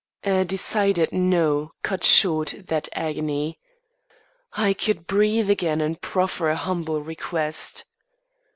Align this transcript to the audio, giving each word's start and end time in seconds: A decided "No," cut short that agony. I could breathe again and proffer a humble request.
A 0.23 0.43
decided 0.43 1.11
"No," 1.11 1.73
cut 1.83 2.03
short 2.03 2.55
that 2.69 2.89
agony. 2.93 3.59
I 4.53 4.73
could 4.73 5.05
breathe 5.05 5.47
again 5.51 5.79
and 5.79 6.01
proffer 6.01 6.49
a 6.49 6.55
humble 6.55 7.03
request. 7.03 7.85